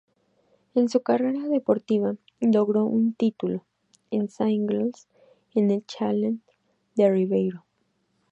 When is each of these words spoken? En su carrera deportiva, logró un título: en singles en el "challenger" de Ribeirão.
En 0.73 0.89
su 0.89 1.01
carrera 1.03 1.47
deportiva, 1.47 2.15
logró 2.39 2.85
un 2.85 3.13
título: 3.13 3.67
en 4.09 4.29
singles 4.29 5.07
en 5.53 5.69
el 5.69 5.85
"challenger" 5.85 6.41
de 6.95 7.07
Ribeirão. 7.07 7.63